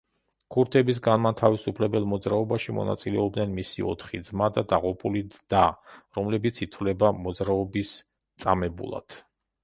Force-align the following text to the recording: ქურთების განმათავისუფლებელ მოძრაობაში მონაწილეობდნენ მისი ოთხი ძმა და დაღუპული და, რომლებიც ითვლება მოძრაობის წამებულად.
ქურთების 0.53 0.99
განმათავისუფლებელ 1.07 2.05
მოძრაობაში 2.13 2.73
მონაწილეობდნენ 2.77 3.53
მისი 3.57 3.85
ოთხი 3.91 4.21
ძმა 4.29 4.47
და 4.55 4.63
დაღუპული 4.71 5.21
და, 5.55 5.61
რომლებიც 6.19 6.63
ითვლება 6.67 7.11
მოძრაობის 7.19 7.93
წამებულად. 8.45 9.19